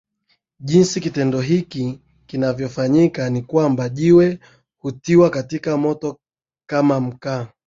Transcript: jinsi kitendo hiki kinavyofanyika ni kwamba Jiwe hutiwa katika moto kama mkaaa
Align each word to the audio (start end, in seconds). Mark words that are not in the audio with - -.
jinsi 0.59 0.99
kitendo 1.01 1.41
hiki 1.41 1.99
kinavyofanyika 2.27 3.29
ni 3.29 3.41
kwamba 3.41 3.89
Jiwe 3.89 4.39
hutiwa 4.79 5.29
katika 5.29 5.77
moto 5.77 6.19
kama 6.65 6.99
mkaaa 6.99 7.47